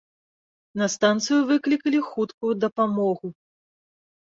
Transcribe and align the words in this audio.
На 0.81 0.87
станцыю 0.93 1.37
выклікалі 1.51 2.03
хуткую 2.09 2.53
дапамогу. 2.65 3.27